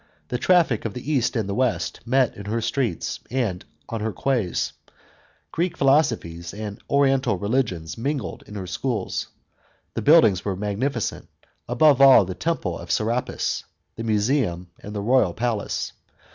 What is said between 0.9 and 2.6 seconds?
the East and the West met in her